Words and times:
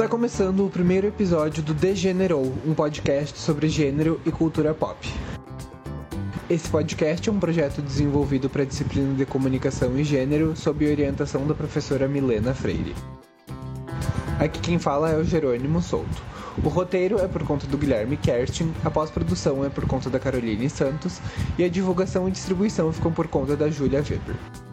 Está 0.00 0.08
começando 0.08 0.64
o 0.64 0.70
primeiro 0.70 1.06
episódio 1.08 1.62
do 1.62 1.74
Degenerou, 1.74 2.54
um 2.66 2.72
podcast 2.72 3.38
sobre 3.38 3.68
gênero 3.68 4.18
e 4.24 4.32
cultura 4.32 4.72
pop. 4.72 4.96
Esse 6.48 6.70
podcast 6.70 7.28
é 7.28 7.30
um 7.30 7.38
projeto 7.38 7.82
desenvolvido 7.82 8.48
para 8.48 8.62
a 8.62 8.64
disciplina 8.64 9.12
de 9.12 9.26
comunicação 9.26 9.98
e 9.98 10.02
gênero 10.02 10.56
sob 10.56 10.90
orientação 10.90 11.46
da 11.46 11.54
professora 11.54 12.08
Milena 12.08 12.54
Freire. 12.54 12.94
Aqui 14.38 14.58
quem 14.60 14.78
fala 14.78 15.10
é 15.10 15.18
o 15.18 15.22
Jerônimo 15.22 15.82
Souto. 15.82 16.22
O 16.64 16.70
roteiro 16.70 17.18
é 17.18 17.28
por 17.28 17.42
conta 17.42 17.66
do 17.66 17.76
Guilherme 17.76 18.16
Kerstin, 18.16 18.72
a 18.82 18.90
pós-produção 18.90 19.62
é 19.66 19.68
por 19.68 19.86
conta 19.86 20.08
da 20.08 20.18
Caroline 20.18 20.70
Santos 20.70 21.20
e 21.58 21.64
a 21.64 21.68
divulgação 21.68 22.26
e 22.26 22.30
distribuição 22.30 22.90
ficam 22.90 23.12
por 23.12 23.28
conta 23.28 23.54
da 23.54 23.68
Julia 23.68 23.98
Weber. 23.98 24.69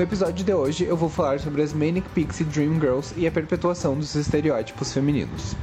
No 0.00 0.04
episódio 0.04 0.42
de 0.42 0.54
hoje 0.54 0.84
eu 0.84 0.96
vou 0.96 1.10
falar 1.10 1.40
sobre 1.40 1.60
as 1.60 1.74
Manic 1.74 2.08
Pixie 2.14 2.46
Dream 2.46 2.80
Girls 2.80 3.12
e 3.18 3.26
a 3.26 3.30
perpetuação 3.30 3.94
dos 3.94 4.14
estereótipos 4.14 4.94
femininos. 4.94 5.54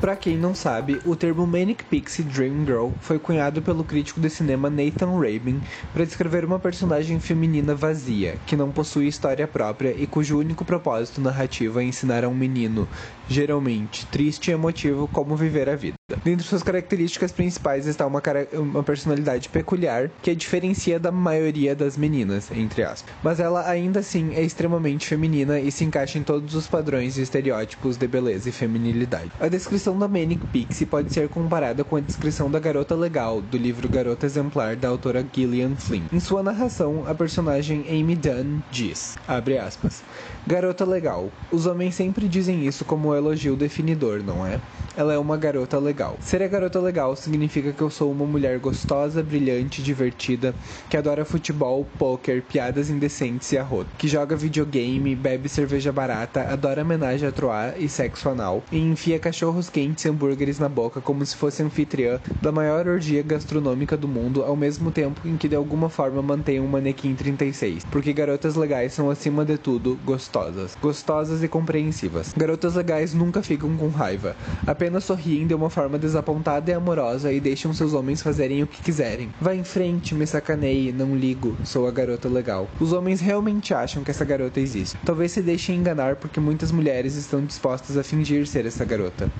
Para 0.00 0.14
quem 0.14 0.38
não 0.38 0.54
sabe, 0.54 1.00
o 1.04 1.16
termo 1.16 1.44
Manic 1.44 1.82
Pixie 1.86 2.22
Dream 2.22 2.64
Girl 2.64 2.90
foi 3.00 3.18
cunhado 3.18 3.60
pelo 3.60 3.82
crítico 3.82 4.20
de 4.20 4.30
cinema 4.30 4.70
Nathan 4.70 5.18
Rabin 5.18 5.60
para 5.92 6.04
descrever 6.04 6.44
uma 6.44 6.60
personagem 6.60 7.18
feminina 7.18 7.74
vazia, 7.74 8.38
que 8.46 8.54
não 8.54 8.70
possui 8.70 9.08
história 9.08 9.48
própria 9.48 9.96
e 9.98 10.06
cujo 10.06 10.38
único 10.38 10.64
propósito 10.64 11.20
narrativo 11.20 11.80
é 11.80 11.82
ensinar 11.82 12.22
a 12.22 12.28
um 12.28 12.34
menino, 12.36 12.86
geralmente 13.28 14.06
triste 14.06 14.52
e 14.52 14.54
emotivo, 14.54 15.08
como 15.08 15.34
viver 15.34 15.68
a 15.68 15.74
vida. 15.74 15.96
Dentre 16.22 16.46
suas 16.46 16.62
características 16.62 17.32
principais 17.32 17.86
está 17.86 18.06
uma, 18.06 18.20
uma 18.52 18.82
personalidade 18.82 19.48
peculiar 19.48 20.10
que 20.20 20.30
a 20.30 20.34
diferencia 20.34 21.00
da 21.00 21.10
maioria 21.10 21.74
das 21.74 21.96
meninas, 21.96 22.50
entre 22.50 22.82
aspas. 22.82 23.10
Mas 23.22 23.40
ela 23.40 23.66
ainda 23.66 24.00
assim 24.00 24.34
é 24.34 24.42
extremamente 24.42 25.06
feminina 25.06 25.58
e 25.58 25.72
se 25.72 25.82
encaixa 25.82 26.18
em 26.18 26.22
todos 26.22 26.54
os 26.54 26.66
padrões 26.66 27.16
e 27.16 27.22
estereótipos 27.22 27.96
de 27.96 28.06
beleza 28.06 28.50
e 28.50 28.52
feminilidade. 28.52 29.32
A 29.40 29.48
descrição 29.48 29.98
da 29.98 30.06
Manic 30.06 30.46
Pixie 30.48 30.84
pode 30.84 31.10
ser 31.10 31.26
comparada 31.30 31.82
com 31.82 31.96
a 31.96 32.00
descrição 32.00 32.50
da 32.50 32.60
garota 32.60 32.94
legal 32.94 33.40
do 33.40 33.56
livro 33.56 33.88
Garota 33.88 34.26
Exemplar 34.26 34.76
da 34.76 34.88
autora 34.88 35.24
Gillian 35.32 35.74
Flynn. 35.74 36.04
Em 36.12 36.20
sua 36.20 36.42
narração, 36.42 37.04
a 37.06 37.14
personagem 37.14 37.86
Amy 37.88 38.14
Dunn 38.14 38.60
diz, 38.70 39.16
aspas, 39.26 40.02
Garota 40.46 40.84
legal. 40.84 41.30
Os 41.50 41.64
homens 41.64 41.94
sempre 41.94 42.28
dizem 42.28 42.66
isso 42.66 42.84
como 42.84 43.08
um 43.08 43.14
elogio 43.14 43.56
definidor, 43.56 44.22
não 44.22 44.46
é? 44.46 44.60
Ela 44.94 45.14
é 45.14 45.18
uma 45.18 45.38
garota 45.38 45.78
legal. 45.78 45.93
Ser 46.20 46.42
a 46.42 46.48
garota 46.48 46.80
legal 46.80 47.14
significa 47.14 47.72
que 47.72 47.80
eu 47.80 47.88
sou 47.88 48.10
uma 48.10 48.26
mulher 48.26 48.58
gostosa, 48.58 49.22
brilhante, 49.22 49.80
divertida, 49.80 50.52
que 50.90 50.96
adora 50.96 51.24
futebol, 51.24 51.86
poker, 51.96 52.42
piadas 52.42 52.90
indecentes 52.90 53.52
e 53.52 53.58
arroto, 53.58 53.90
que 53.96 54.08
joga 54.08 54.34
videogame, 54.34 55.14
bebe 55.14 55.48
cerveja 55.48 55.92
barata, 55.92 56.48
adora 56.50 56.82
homenagem 56.82 57.28
a 57.28 57.32
troar 57.32 57.74
e 57.78 57.88
sexo 57.88 58.28
anal, 58.28 58.64
e 58.72 58.78
enfia 58.78 59.20
cachorros 59.20 59.70
quentes 59.70 60.04
e 60.04 60.08
hambúrgueres 60.08 60.58
na 60.58 60.68
boca 60.68 61.00
como 61.00 61.24
se 61.24 61.36
fosse 61.36 61.62
anfitriã 61.62 62.18
da 62.42 62.50
maior 62.50 62.88
orgia 62.88 63.22
gastronômica 63.22 63.96
do 63.96 64.08
mundo, 64.08 64.42
ao 64.42 64.56
mesmo 64.56 64.90
tempo 64.90 65.20
em 65.24 65.36
que 65.36 65.48
de 65.48 65.54
alguma 65.54 65.88
forma 65.88 66.20
mantém 66.20 66.58
um 66.58 66.66
manequim 66.66 67.14
36, 67.14 67.84
porque 67.84 68.12
garotas 68.12 68.56
legais 68.56 68.92
são 68.92 69.10
acima 69.10 69.44
de 69.44 69.56
tudo 69.56 69.96
gostosas, 70.04 70.76
gostosas 70.82 71.42
e 71.44 71.46
compreensivas. 71.46 72.34
Garotas 72.36 72.74
legais 72.74 73.14
nunca 73.14 73.42
ficam 73.42 73.76
com 73.76 73.88
raiva, 73.88 74.34
apenas 74.66 75.04
sorriem 75.04 75.46
de 75.46 75.54
uma 75.54 75.70
forma 75.70 75.83
desapontada 75.88 76.70
e 76.70 76.74
amorosa 76.74 77.32
e 77.32 77.40
deixam 77.40 77.72
seus 77.72 77.94
homens 77.94 78.22
fazerem 78.22 78.62
o 78.62 78.66
que 78.66 78.82
quiserem. 78.82 79.30
Vá 79.40 79.54
em 79.54 79.64
frente, 79.64 80.14
me 80.14 80.26
sacaneie, 80.26 80.92
não 80.92 81.16
ligo, 81.16 81.56
sou 81.64 81.86
a 81.86 81.90
garota 81.90 82.28
legal. 82.28 82.68
Os 82.80 82.92
homens 82.92 83.20
realmente 83.20 83.72
acham 83.72 84.02
que 84.02 84.10
essa 84.10 84.24
garota 84.24 84.60
existe. 84.60 84.98
Talvez 85.04 85.32
se 85.32 85.42
deixem 85.42 85.76
enganar 85.76 86.16
porque 86.16 86.40
muitas 86.40 86.72
mulheres 86.72 87.14
estão 87.14 87.44
dispostas 87.44 87.96
a 87.96 88.02
fingir 88.02 88.46
ser 88.46 88.66
essa 88.66 88.84
garota. 88.84 89.30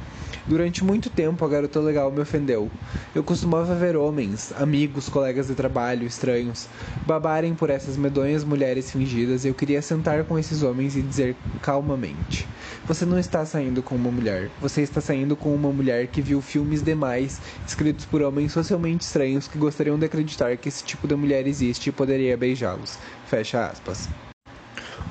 Durante 0.46 0.84
muito 0.84 1.08
tempo, 1.08 1.42
a 1.42 1.48
garota 1.48 1.80
legal 1.80 2.12
me 2.12 2.20
ofendeu. 2.20 2.70
Eu 3.14 3.24
costumava 3.24 3.74
ver 3.74 3.96
homens, 3.96 4.52
amigos, 4.58 5.08
colegas 5.08 5.46
de 5.46 5.54
trabalho, 5.54 6.06
estranhos, 6.06 6.68
babarem 7.06 7.54
por 7.54 7.70
essas 7.70 7.96
medonhas 7.96 8.44
mulheres 8.44 8.90
fingidas 8.90 9.44
e 9.44 9.48
eu 9.48 9.54
queria 9.54 9.80
sentar 9.80 10.22
com 10.24 10.38
esses 10.38 10.62
homens 10.62 10.96
e 10.96 11.02
dizer 11.02 11.34
calmamente: 11.62 12.46
Você 12.86 13.06
não 13.06 13.18
está 13.18 13.46
saindo 13.46 13.82
com 13.82 13.94
uma 13.94 14.10
mulher, 14.10 14.50
você 14.60 14.82
está 14.82 15.00
saindo 15.00 15.34
com 15.34 15.54
uma 15.54 15.72
mulher 15.72 16.08
que 16.08 16.20
viu 16.20 16.33
filmes 16.40 16.82
demais 16.82 17.40
escritos 17.66 18.04
por 18.04 18.22
homens 18.22 18.52
socialmente 18.52 19.04
estranhos 19.04 19.48
que 19.48 19.58
gostariam 19.58 19.98
de 19.98 20.06
acreditar 20.06 20.56
que 20.56 20.68
esse 20.68 20.84
tipo 20.84 21.06
de 21.06 21.14
mulher 21.14 21.46
existe 21.46 21.88
e 21.88 21.92
poderia 21.92 22.36
beijá-los. 22.36 22.98
Fecha 23.26 23.66
aspas. 23.66 24.08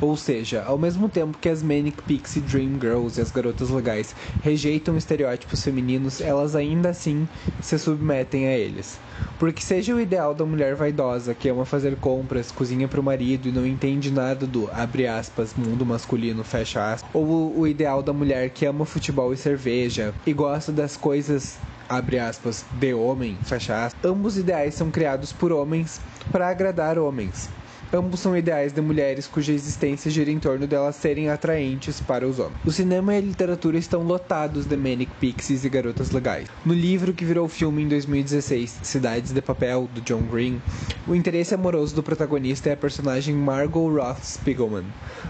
Ou 0.04 0.18
seja, 0.18 0.62
ao 0.66 0.78
mesmo 0.78 1.08
tempo 1.08 1.38
que 1.38 1.48
as 1.48 1.64
Manic 1.64 2.02
Pixie 2.02 2.42
Dream 2.42 2.74
Girls 2.74 3.18
e 3.18 3.24
as 3.24 3.32
garotas 3.32 3.70
legais 3.70 4.14
rejeitam 4.42 4.98
estereótipos 4.98 5.64
femininos, 5.64 6.20
elas 6.20 6.58
ainda 6.58 6.90
assim 6.90 7.26
se 7.62 7.80
submetem 7.80 8.46
a 8.46 8.52
eles. 8.52 9.00
Porque 9.40 9.62
seja 9.62 9.96
o 9.96 10.02
ideal 10.02 10.34
da 10.34 10.46
mulher 10.46 10.76
vaidosa, 10.76 11.34
que 11.34 11.48
ama 11.48 11.64
fazer 11.64 11.96
compras, 11.96 12.52
cozinha 12.52 12.86
para 12.86 13.00
o 13.00 13.04
marido 13.04 13.48
e 13.48 13.52
não 13.54 13.66
entende 13.66 14.12
nada 14.12 14.46
do, 14.46 14.70
abre 14.74 15.08
aspas, 15.08 15.54
mundo 15.56 15.86
masculino, 15.86 16.44
fecha 16.44 16.92
aspas, 16.92 17.10
ou 17.14 17.58
o 17.58 17.66
ideal 17.66 18.04
da 18.04 18.12
mulher 18.12 18.50
que 18.50 18.66
ama 18.66 18.86
futebol 18.86 19.32
e 19.32 19.38
cerveja 19.38 20.14
e 20.28 20.34
gosta 20.34 20.74
das 20.74 20.98
coisas 20.98 21.58
abre 21.88 22.20
aspas, 22.20 22.66
de 22.74 22.94
homem, 22.94 23.38
fecha 23.46 23.86
aspas. 23.86 24.12
Ambos 24.12 24.38
ideais 24.38 24.76
são 24.76 24.92
criados 24.92 25.32
por 25.32 25.54
homens 25.54 26.02
para 26.30 26.50
agradar 26.50 27.00
homens. 27.00 27.50
Ambos 27.96 28.22
são 28.22 28.36
ideais 28.36 28.74
de 28.74 28.82
mulheres 28.82 29.28
cuja 29.28 29.54
existência 29.54 30.10
gira 30.10 30.32
em 30.32 30.40
torno 30.40 30.66
delas 30.66 30.96
serem 30.96 31.30
atraentes 31.30 32.02
para 32.02 32.28
os 32.28 32.40
homens. 32.40 32.58
O 32.66 32.72
cinema 32.72 33.14
e 33.14 33.20
a 33.20 33.22
literatura 33.22 33.78
estão 33.78 34.02
lotados 34.02 34.66
de 34.66 34.76
Manic 34.76 35.12
Pixies 35.20 35.64
e 35.64 35.70
garotas 35.70 36.10
legais. 36.10 36.48
No 36.66 36.74
livro 36.74 37.14
que 37.14 37.24
virou 37.24 37.48
filme 37.48 37.84
em 37.84 37.88
2016, 37.88 38.80
Cidades 38.82 39.32
de 39.32 39.44
Papel, 39.44 39.88
do 39.94 40.02
John 40.02 40.24
Green, 40.24 40.60
o 41.08 41.14
interesse 41.14 41.54
amoroso 41.54 41.94
do 41.94 42.02
protagonista 42.02 42.68
é 42.68 42.74
a 42.74 42.78
personagem 42.78 43.36
Margot 43.36 43.88
Roth 43.88 44.24
Spiegelman, 44.24 44.86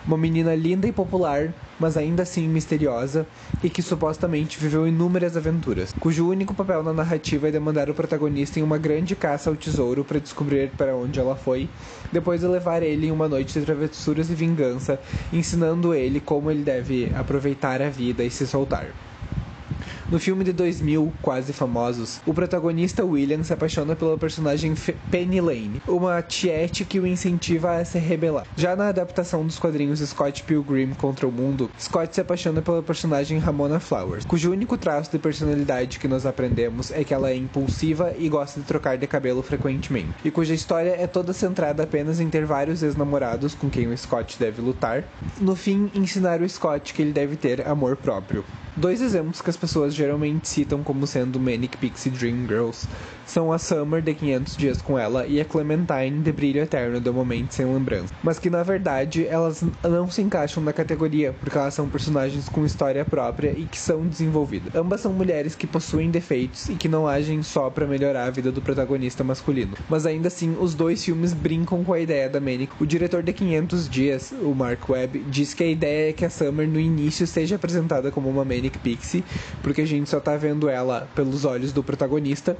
uma 0.08 0.18
menina 0.18 0.56
linda 0.56 0.88
e 0.88 0.94
popular, 0.94 1.54
mas 1.78 1.98
ainda 1.98 2.24
assim 2.24 2.48
misteriosa, 2.48 3.28
e 3.62 3.70
que 3.70 3.82
supostamente 3.82 4.58
viveu 4.58 4.88
inúmeras 4.88 5.36
aventuras, 5.36 5.94
cujo 6.00 6.30
único 6.30 6.54
papel 6.54 6.82
na 6.82 6.94
narrativa 6.94 7.50
é 7.50 7.52
demandar 7.52 7.90
o 7.90 7.94
protagonista 7.94 8.58
em 8.58 8.64
uma 8.64 8.78
grande 8.78 9.18
caça 9.18 9.50
ao 9.50 9.56
tesouro 9.56 10.06
para 10.06 10.20
descobrir 10.20 10.70
para 10.78 10.96
onde 10.96 11.20
ela 11.20 11.36
foi, 11.36 11.68
depois 12.12 12.40
de 12.40 12.53
levar 12.54 12.84
ele 12.84 13.08
em 13.08 13.12
uma 13.12 13.28
noite 13.28 13.60
de 13.60 13.66
travessuras 13.66 14.30
e 14.30 14.36
vingança, 14.36 15.00
ensinando 15.32 15.94
ele 15.94 16.20
como 16.20 16.50
ele 16.50 16.64
deve 16.64 17.12
aproveitar 17.16 17.82
a 17.82 17.90
vida 17.90 18.24
e 18.24 18.32
se 18.32 18.48
soltar. 18.48 18.88
No 20.10 20.20
filme 20.20 20.44
de 20.44 20.52
2000, 20.52 21.14
Quase 21.22 21.54
Famosos, 21.54 22.20
o 22.26 22.34
protagonista 22.34 23.06
William 23.06 23.42
se 23.42 23.54
apaixona 23.54 23.96
pela 23.96 24.18
personagem 24.18 24.76
Penny 25.10 25.40
Lane, 25.40 25.82
uma 25.88 26.22
tiete 26.22 26.84
que 26.84 27.00
o 27.00 27.08
incentiva 27.08 27.78
a 27.78 27.86
se 27.86 27.98
rebelar. 28.00 28.46
Já 28.58 28.76
na 28.76 28.90
adaptação 28.90 29.46
dos 29.46 29.58
quadrinhos 29.58 30.02
Scott 30.02 30.44
Pilgrim 30.44 30.94
contra 30.94 31.28
o 31.28 31.32
Mundo, 31.32 31.72
Scott 31.80 32.14
se 32.14 32.22
apaixona 32.22 32.62
pela 32.62 32.84
personagem 32.84 33.40
Ramona 33.40 33.80
Flowers, 33.80 34.26
cujo 34.26 34.52
único 34.52 34.78
traço 34.78 35.12
de 35.12 35.20
personalidade 35.20 36.00
que 36.00 36.08
nós 36.08 36.26
aprendemos 36.26 36.92
é 36.92 37.04
que 37.04 37.14
ela 37.14 37.30
é 37.30 37.36
impulsiva 37.36 38.14
e 38.18 38.28
gosta 38.28 38.60
de 38.60 38.66
trocar 38.66 38.98
de 38.98 39.08
cabelo 39.08 39.42
frequentemente, 39.42 40.14
e 40.24 40.30
cuja 40.30 40.54
história 40.54 40.96
é 41.00 41.08
toda 41.08 41.32
centrada 41.32 41.84
apenas 41.84 42.20
em 42.20 42.30
ter 42.30 42.46
vários 42.46 42.84
ex-namorados 42.84 43.56
com 43.56 43.70
quem 43.70 43.88
o 43.88 43.98
Scott 43.98 44.38
deve 44.38 44.62
lutar, 44.62 45.06
no 45.40 45.56
fim 45.56 45.90
ensinar 45.96 46.42
o 46.42 46.50
Scott 46.50 46.94
que 46.94 47.02
ele 47.02 47.14
deve 47.14 47.38
ter 47.38 47.66
amor 47.66 47.96
próprio. 47.96 48.44
Dois 48.76 49.02
exemplos 49.02 49.40
que 49.40 49.52
as 49.52 49.56
pessoas 49.56 49.94
geralmente 49.94 50.48
citam 50.48 50.82
como 50.82 51.06
sendo 51.06 51.40
Manic 51.40 51.78
Pixie 51.78 52.10
Dream 52.10 52.48
Girls 52.48 52.88
são 53.24 53.54
a 53.54 53.60
Summer 53.60 54.02
de 54.02 54.16
500 54.16 54.58
Dias 54.58 54.82
com 54.82 54.98
Ela 54.98 55.28
e 55.28 55.40
a 55.40 55.46
Clementine 55.46 56.20
de 56.24 56.32
Brilho 56.32 56.62
Eterno 56.62 57.00
do 57.00 57.14
Momento 57.14 57.54
Sem 57.54 57.66
Lembrança, 57.66 58.14
mas 58.24 58.40
que 58.40 58.50
na 58.50 58.64
verdade 58.64 59.28
elas 59.28 59.64
não 59.84 60.10
se 60.10 60.24
encaixam 60.24 60.62
na 60.62 60.74
categoria 60.74 61.34
porque 61.40 61.58
elas 61.58 61.74
são 61.76 61.88
personagens 61.88 62.50
com 62.50 62.66
história 62.66 63.06
própria 63.06 63.52
e 63.52 63.66
que 63.66 63.78
são 63.78 64.08
desenvolvidas. 64.08 64.74
Ambas 64.76 65.02
são 65.02 65.14
mulheres 65.14 65.54
que 65.54 65.68
possuem 65.68 66.10
defeitos 66.10 66.68
e 66.68 66.74
que 66.74 66.90
não 66.90 67.08
agem 67.08 67.44
só 67.44 67.70
para 67.70 67.86
melhorar 67.86 68.26
a 68.26 68.32
vida 68.32 68.52
do 68.52 68.62
protagonista 68.62 69.24
masculino, 69.24 69.78
mas 69.88 70.08
ainda 70.08 70.30
assim 70.30 70.58
os 70.60 70.74
dois 70.74 71.04
filmes 71.06 71.32
brincam 71.32 71.84
com 71.84 71.94
a 71.94 72.00
ideia 72.00 72.28
da 72.28 72.40
Manic. 72.40 72.74
O 72.80 72.88
diretor 72.88 73.22
de 73.22 73.34
500 73.34 73.88
Dias, 73.88 74.34
o 74.42 74.54
Mark 74.56 74.90
Webb, 74.90 75.24
diz 75.30 75.54
que 75.54 75.64
a 75.64 75.68
ideia 75.68 76.10
é 76.10 76.14
que 76.14 76.26
a 76.26 76.30
Summer 76.30 76.68
no 76.68 76.80
início 76.80 77.28
seja 77.28 77.56
apresentada 77.56 78.12
como 78.12 78.30
uma 78.30 78.44
Manic 78.44 78.63
Manic 78.64 78.80
Pixie, 78.80 79.24
porque 79.62 79.82
a 79.82 79.86
gente 79.86 80.10
só 80.10 80.20
tá 80.20 80.38
vendo 80.38 80.70
ela 80.70 81.08
pelos 81.14 81.44
olhos 81.44 81.74
do 81.74 81.84
protagonista, 81.84 82.56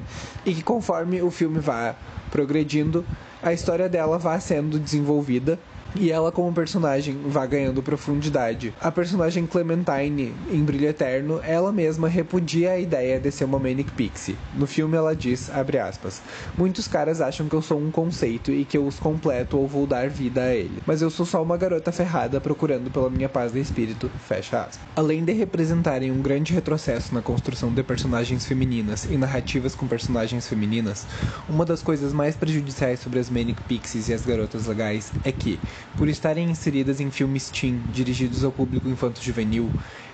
e 0.46 0.54
que 0.54 0.62
conforme 0.62 1.22
o 1.22 1.32
filme 1.32 1.60
vai 1.60 1.96
progredindo, 2.30 3.06
a 3.42 3.54
história 3.54 3.88
dela 3.88 4.18
vai 4.18 4.42
sendo 4.42 4.78
desenvolvida 4.78 5.58
e 5.96 6.12
ela 6.12 6.32
como 6.32 6.54
personagem 6.54 7.18
vá 7.26 7.46
ganhando 7.46 7.84
profundidade. 7.84 8.74
A 8.82 8.92
personagem 8.92 9.46
Clementine 9.46 10.34
em 10.52 10.64
Brilho 10.64 10.88
Eterno, 10.88 11.40
ela 11.44 11.72
mesma 11.72 12.08
repudia 12.08 12.72
a 12.72 12.80
ideia 12.80 13.20
de 13.20 13.32
ser 13.32 13.46
uma 13.46 13.60
Manic 13.60 13.92
Pixie. 13.92 14.38
No 14.54 14.68
filme 14.68 14.98
ela 14.98 15.16
diz, 15.16 15.50
aspas, 15.50 16.22
muitos 16.58 16.88
caras 16.88 17.22
acham 17.22 17.48
que 17.48 17.56
eu 17.56 17.62
sou 17.62 17.80
um 17.80 17.92
conceito 17.92 18.52
e 18.52 18.66
que 18.66 18.78
eu 18.78 18.86
os 18.86 19.00
completo 19.00 19.58
ou 19.58 19.68
vou 19.68 19.86
dar 19.88 20.10
vida 20.10 20.42
a 20.42 20.54
ele, 20.54 20.82
mas 20.86 21.02
eu 21.02 21.10
sou 21.10 21.26
só 21.26 21.42
uma 21.42 21.58
garota 21.58 21.92
ferrada 21.92 22.40
procurando 22.40 22.92
pela 22.92 23.10
minha 23.10 23.30
paz 23.30 23.52
de 23.52 23.60
espírito, 23.60 24.10
fecha 24.28 24.62
aspas. 24.62 24.80
Além 24.96 25.24
de 25.24 25.34
representarem 25.34 26.12
um 26.12 26.22
grande 26.22 26.54
retrocesso 26.54 27.14
na 27.14 27.22
construção 27.22 27.74
de 27.74 27.84
personagens 27.84 28.46
femininas 28.46 29.06
e 29.06 29.18
narrativas 29.18 29.76
com 29.76 29.88
personagens 29.88 30.48
femininas, 30.48 31.06
uma 31.50 31.66
das 31.66 31.82
coisas 31.82 32.14
mais 32.14 32.36
prejudiciais 32.36 33.00
sobre 33.00 33.20
as 33.20 33.30
Manic 33.30 33.62
Pixies 33.64 34.10
e 34.10 34.14
as 34.14 34.26
garotas 34.26 34.68
legais 34.68 35.12
é 35.24 35.32
que, 35.32 35.60
por 35.98 36.08
estarem 36.08 36.50
inseridas 36.50 37.00
em 37.00 37.12
filmes 37.12 37.50
teen 37.50 37.82
dirigidos 37.92 38.44
ao 38.44 38.52
público 38.52 38.90
infanto-juvenil, 38.90 39.70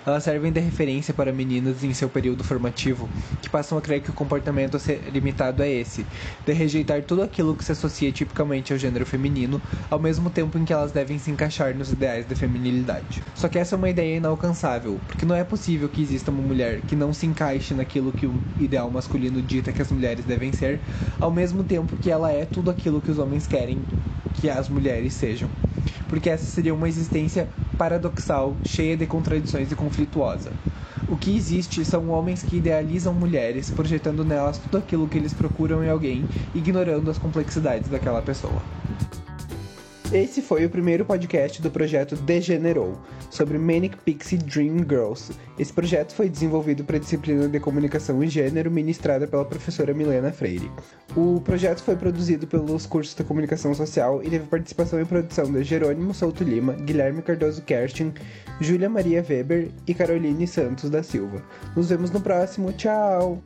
elas 0.06 0.24
servem 0.24 0.50
de 0.50 0.60
referência 0.60 1.12
para 1.12 1.32
meninas 1.32 1.84
em 1.84 1.92
seu 1.92 2.08
período 2.08 2.42
formativo, 2.42 3.08
que 3.42 3.50
passam 3.50 3.76
a 3.76 3.82
crer 3.82 4.00
que 4.00 4.10
o 4.10 4.14
comportamento 4.14 4.76
a 4.76 4.80
ser 4.80 5.02
limitado 5.12 5.62
é 5.62 5.70
esse, 5.70 6.06
de 6.44 6.52
rejeitar 6.52 7.02
tudo 7.02 7.22
aquilo 7.22 7.54
que 7.54 7.64
se 7.64 7.72
associa 7.72 8.10
tipicamente 8.10 8.72
ao 8.72 8.78
gênero 8.78 9.04
feminino, 9.04 9.60
ao 9.90 9.98
mesmo 9.98 10.30
tempo 10.30 10.56
em 10.58 10.64
que 10.64 10.72
elas 10.72 10.92
devem 10.92 11.18
se 11.18 11.30
encaixar 11.30 11.74
nos 11.74 11.92
ideais 11.92 12.26
de 12.26 12.34
feminilidade. 12.34 13.22
Só 13.34 13.48
que 13.48 13.58
essa 13.58 13.74
é 13.74 13.78
uma 13.78 13.90
ideia 13.90 14.16
inalcançável, 14.16 14.98
porque 15.06 15.26
não 15.26 15.34
é 15.34 15.44
possível 15.44 15.88
que 15.88 16.02
exista 16.02 16.30
uma 16.30 16.42
mulher 16.42 16.80
que 16.82 16.96
não 16.96 17.12
se 17.12 17.26
encaixe 17.26 17.74
naquilo 17.74 18.12
que 18.12 18.26
o 18.26 18.42
ideal 18.58 18.90
masculino 18.90 19.42
dita 19.42 19.72
que 19.72 19.82
as 19.82 19.92
mulheres 19.92 20.24
devem 20.24 20.52
ser, 20.52 20.80
ao 21.20 21.30
mesmo 21.30 21.62
tempo 21.62 21.96
que 21.96 22.10
ela 22.10 22.32
é 22.32 22.46
tudo 22.46 22.70
aquilo 22.70 23.00
que 23.00 23.10
os 23.10 23.18
homens 23.18 23.46
querem 23.46 23.78
que 24.34 24.48
as 24.48 24.68
mulheres 24.68 25.14
sejam 25.14 25.48
porque 26.10 26.28
essa 26.28 26.44
seria 26.44 26.74
uma 26.74 26.88
existência 26.88 27.48
paradoxal, 27.78 28.56
cheia 28.64 28.96
de 28.96 29.06
contradições 29.06 29.70
e 29.70 29.76
conflituosa. 29.76 30.50
O 31.08 31.16
que 31.16 31.34
existe 31.34 31.84
são 31.84 32.10
homens 32.10 32.42
que 32.42 32.56
idealizam 32.56 33.14
mulheres, 33.14 33.70
projetando 33.70 34.24
nelas 34.24 34.58
tudo 34.58 34.76
aquilo 34.76 35.06
que 35.06 35.16
eles 35.16 35.32
procuram 35.32 35.84
em 35.84 35.88
alguém, 35.88 36.28
ignorando 36.52 37.10
as 37.10 37.16
complexidades 37.16 37.88
daquela 37.88 38.20
pessoa. 38.20 38.60
Esse 40.12 40.42
foi 40.42 40.66
o 40.66 40.70
primeiro 40.70 41.04
podcast 41.04 41.62
do 41.62 41.70
projeto 41.70 42.16
Degenerou, 42.16 42.98
sobre 43.30 43.56
Manic 43.56 43.96
Pixie 43.98 44.38
Dream 44.38 44.78
Girls. 44.78 45.30
Esse 45.56 45.72
projeto 45.72 46.12
foi 46.16 46.28
desenvolvido 46.28 46.82
para 46.82 46.96
a 46.96 46.98
disciplina 46.98 47.46
de 47.48 47.60
Comunicação 47.60 48.20
e 48.20 48.26
Gênero, 48.26 48.72
ministrada 48.72 49.28
pela 49.28 49.44
professora 49.44 49.94
Milena 49.94 50.32
Freire. 50.32 50.68
O 51.14 51.40
projeto 51.40 51.84
foi 51.84 51.94
produzido 51.94 52.44
pelos 52.44 52.86
cursos 52.86 53.14
de 53.14 53.22
Comunicação 53.22 53.72
Social 53.72 54.20
e 54.24 54.28
teve 54.28 54.46
participação 54.46 55.00
em 55.00 55.06
produção 55.06 55.44
de 55.52 55.62
Jerônimo 55.62 56.12
Souto 56.12 56.42
Lima, 56.42 56.72
Guilherme 56.72 57.22
Cardoso 57.22 57.62
Kerstin, 57.62 58.12
Júlia 58.60 58.88
Maria 58.88 59.24
Weber 59.26 59.68
e 59.86 59.94
Caroline 59.94 60.44
Santos 60.44 60.90
da 60.90 61.04
Silva. 61.04 61.40
Nos 61.76 61.88
vemos 61.88 62.10
no 62.10 62.20
próximo, 62.20 62.72
tchau! 62.72 63.40